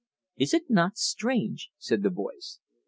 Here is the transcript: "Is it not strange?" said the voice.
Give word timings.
"Is 0.35 0.55
it 0.55 0.67
not 0.67 0.97
strange?" 0.97 1.69
said 1.77 2.01
the 2.01 2.09
voice. 2.09 2.57